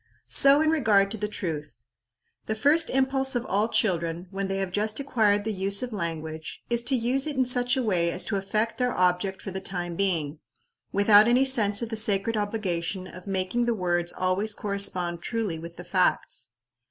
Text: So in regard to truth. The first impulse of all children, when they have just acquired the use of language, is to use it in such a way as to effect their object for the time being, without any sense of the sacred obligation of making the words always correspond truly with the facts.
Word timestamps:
So 0.33 0.61
in 0.61 0.71
regard 0.71 1.11
to 1.11 1.27
truth. 1.27 1.77
The 2.47 2.55
first 2.55 2.89
impulse 2.89 3.35
of 3.35 3.45
all 3.45 3.67
children, 3.67 4.25
when 4.31 4.47
they 4.47 4.57
have 4.57 4.71
just 4.71 4.99
acquired 4.99 5.43
the 5.43 5.53
use 5.53 5.83
of 5.83 5.93
language, 5.93 6.63
is 6.71 6.81
to 6.85 6.95
use 6.95 7.27
it 7.27 7.35
in 7.35 7.45
such 7.45 7.77
a 7.77 7.83
way 7.83 8.09
as 8.09 8.25
to 8.25 8.35
effect 8.35 8.79
their 8.79 8.93
object 8.97 9.43
for 9.43 9.51
the 9.51 9.61
time 9.61 9.95
being, 9.95 10.39
without 10.91 11.27
any 11.27 11.45
sense 11.45 11.83
of 11.83 11.89
the 11.89 11.95
sacred 11.97 12.35
obligation 12.35 13.05
of 13.05 13.27
making 13.27 13.65
the 13.65 13.75
words 13.75 14.11
always 14.11 14.55
correspond 14.55 15.21
truly 15.21 15.59
with 15.59 15.75
the 15.77 15.83
facts. 15.85 16.49